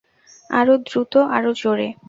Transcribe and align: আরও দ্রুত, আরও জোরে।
আরও 0.49 0.73
দ্রুত, 0.79 1.13
আরও 1.35 1.51
জোরে। 1.53 1.87